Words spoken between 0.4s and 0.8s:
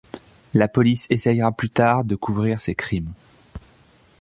La